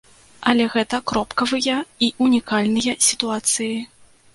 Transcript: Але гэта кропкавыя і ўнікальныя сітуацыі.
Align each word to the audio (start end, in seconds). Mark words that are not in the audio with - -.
Але 0.51 0.65
гэта 0.75 1.01
кропкавыя 1.11 1.77
і 2.09 2.13
ўнікальныя 2.27 3.01
сітуацыі. 3.11 3.75